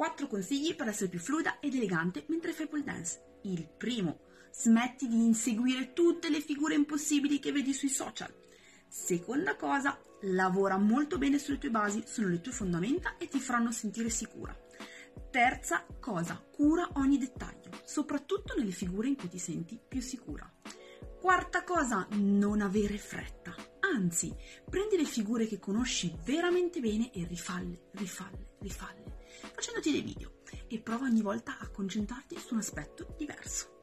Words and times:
4 0.00 0.28
consigli 0.28 0.74
per 0.74 0.88
essere 0.88 1.10
più 1.10 1.18
fluida 1.18 1.60
ed 1.60 1.74
elegante 1.74 2.24
mentre 2.28 2.54
fai 2.54 2.66
pole 2.66 2.82
dance. 2.82 3.20
Il 3.42 3.68
primo, 3.68 4.20
smetti 4.50 5.06
di 5.06 5.26
inseguire 5.26 5.92
tutte 5.92 6.30
le 6.30 6.40
figure 6.40 6.74
impossibili 6.74 7.38
che 7.38 7.52
vedi 7.52 7.74
sui 7.74 7.90
social. 7.90 8.32
Seconda 8.88 9.56
cosa, 9.56 10.00
lavora 10.22 10.78
molto 10.78 11.18
bene 11.18 11.38
sulle 11.38 11.58
tue 11.58 11.68
basi, 11.68 12.04
sono 12.06 12.28
le 12.28 12.40
tue 12.40 12.50
fondamenta 12.50 13.18
e 13.18 13.28
ti 13.28 13.38
faranno 13.40 13.72
sentire 13.72 14.08
sicura. 14.08 14.58
Terza 15.30 15.84
cosa, 16.00 16.42
cura 16.50 16.88
ogni 16.94 17.18
dettaglio, 17.18 17.68
soprattutto 17.84 18.54
nelle 18.56 18.72
figure 18.72 19.06
in 19.06 19.16
cui 19.16 19.28
ti 19.28 19.38
senti 19.38 19.78
più 19.86 20.00
sicura. 20.00 20.50
Quarta 21.20 21.62
cosa, 21.62 22.08
non 22.12 22.62
avere 22.62 22.96
fretta. 22.96 23.39
Anzi, 23.92 24.32
prendi 24.68 24.96
le 24.96 25.04
figure 25.04 25.46
che 25.46 25.58
conosci 25.58 26.14
veramente 26.24 26.80
bene 26.80 27.12
e 27.12 27.26
rifalle, 27.26 27.88
rifalle, 27.92 28.54
rifalle, 28.60 29.24
facendoti 29.52 29.90
dei 29.90 30.02
video 30.02 30.42
e 30.68 30.80
prova 30.80 31.06
ogni 31.06 31.22
volta 31.22 31.58
a 31.58 31.68
concentrarti 31.68 32.38
su 32.38 32.54
un 32.54 32.60
aspetto 32.60 33.14
diverso. 33.16 33.79